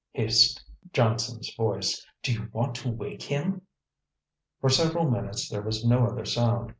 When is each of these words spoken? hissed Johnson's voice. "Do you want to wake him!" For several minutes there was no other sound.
hissed 0.13 0.63
Johnson's 0.93 1.53
voice. 1.53 2.03
"Do 2.23 2.33
you 2.33 2.49
want 2.51 2.73
to 2.77 2.89
wake 2.89 3.21
him!" 3.21 3.61
For 4.59 4.67
several 4.71 5.07
minutes 5.11 5.47
there 5.47 5.61
was 5.61 5.85
no 5.85 6.07
other 6.07 6.25
sound. 6.25 6.69